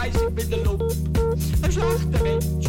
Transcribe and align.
Wijs, 0.00 0.14
ik 0.14 0.34
ben 0.34 0.50
de 0.50 0.60
loop. 0.64 0.92
Een 1.60 1.72
zachte 1.72 2.22
mens. 2.22 2.59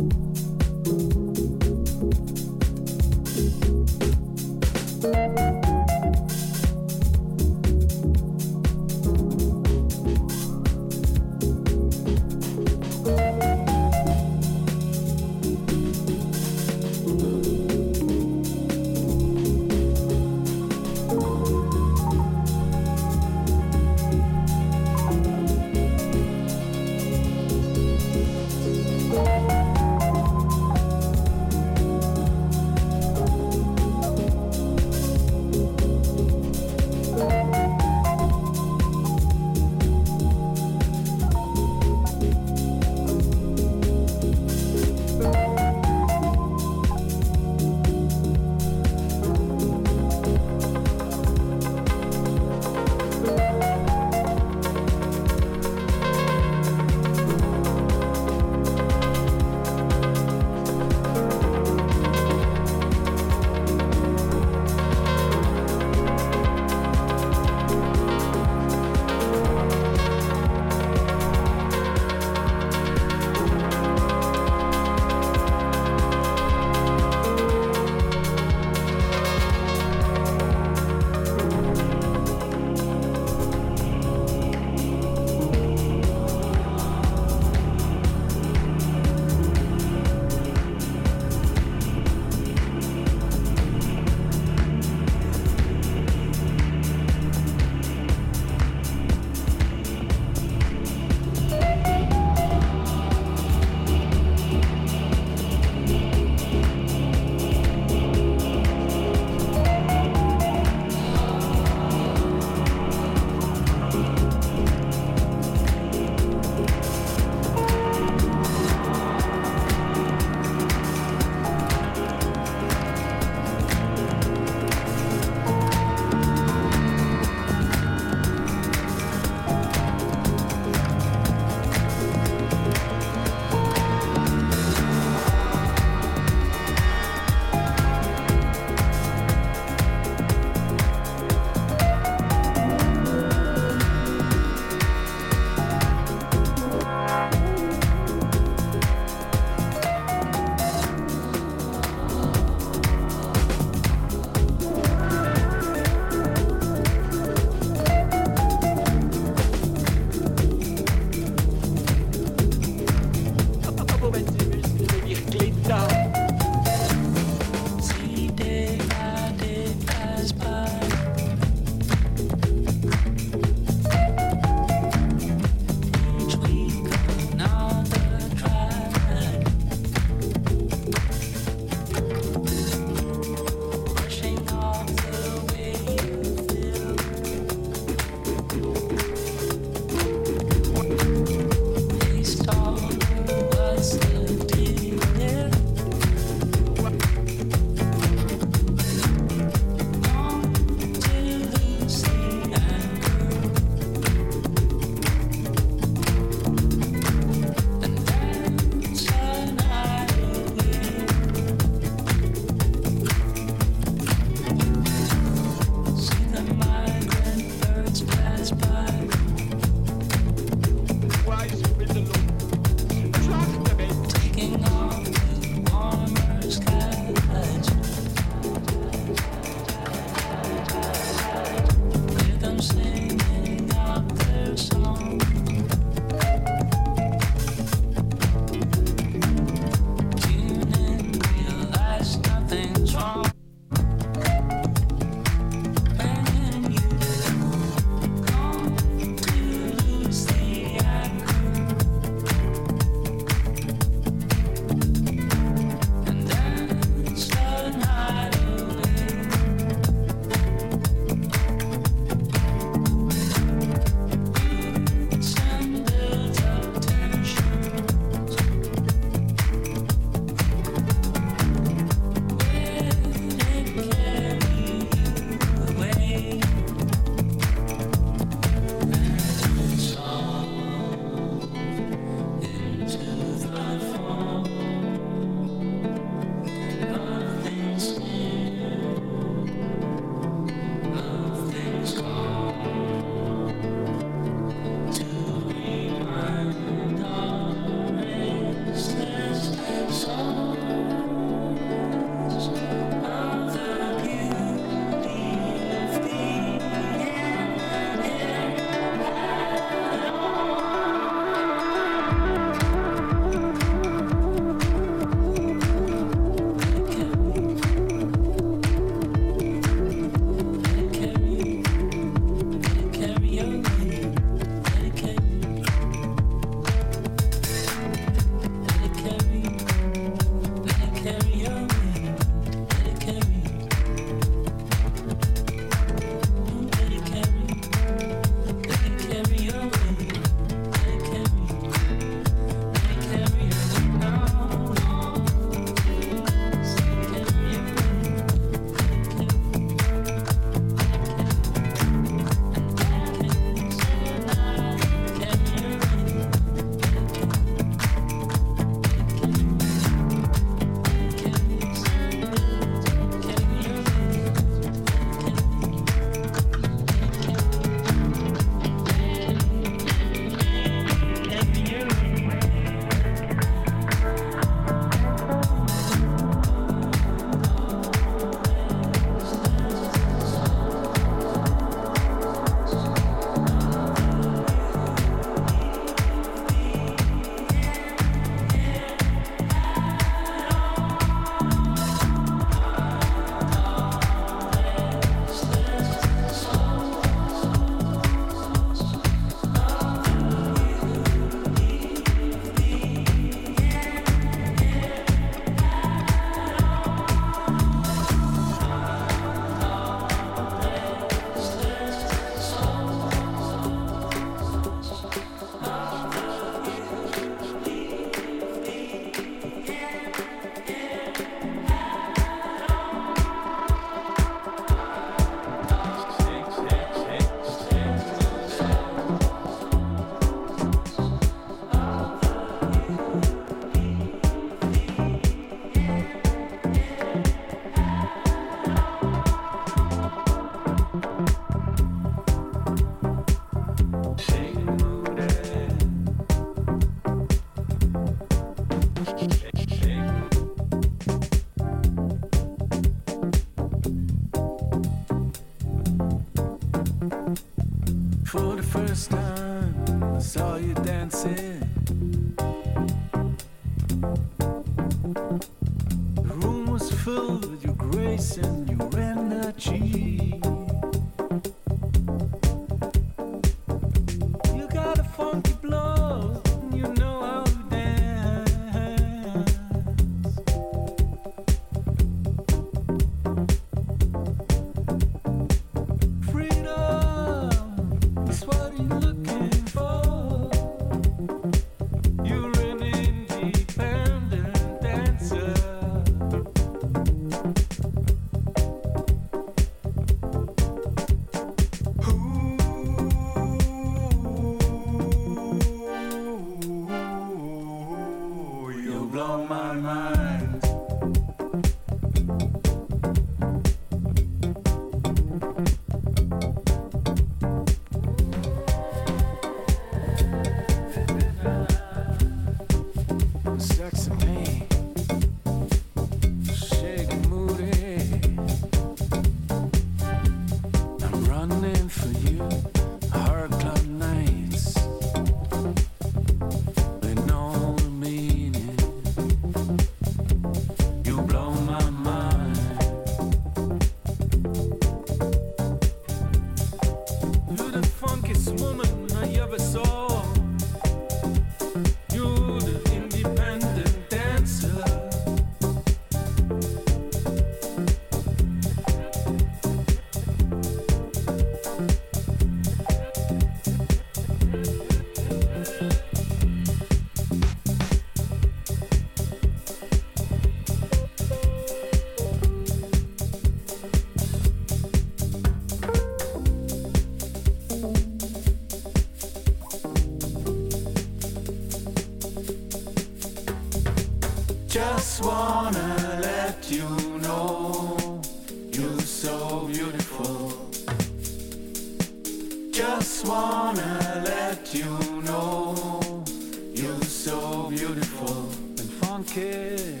And 599.36 600.00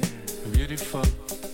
beautiful. 0.52 1.45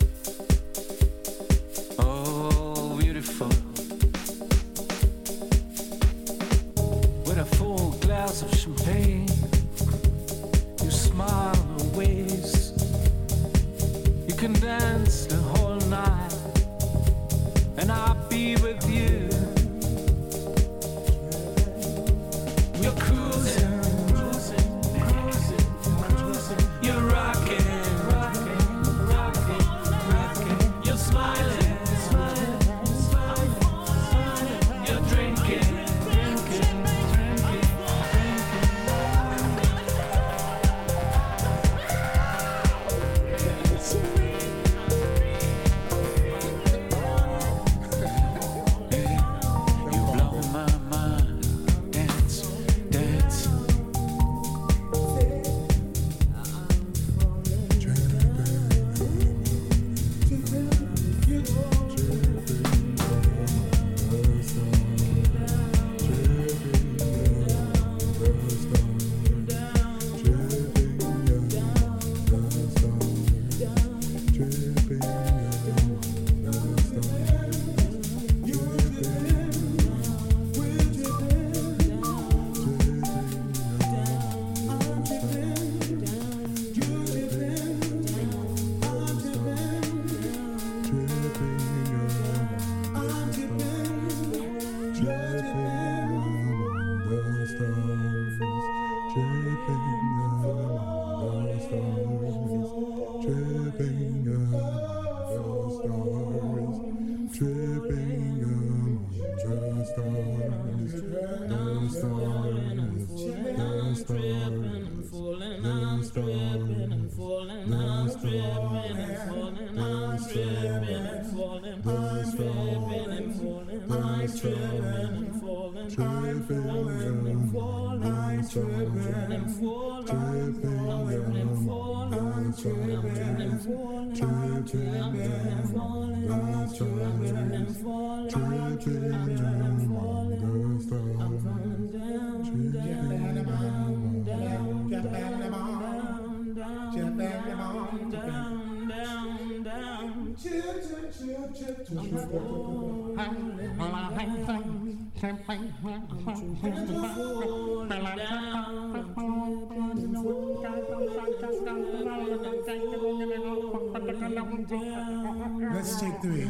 Let's 165.75 166.01
take 166.01 166.21
three. 166.23 166.49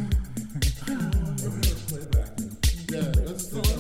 Yeah, 2.91 3.13
let's 3.25 3.47
do 3.47 3.72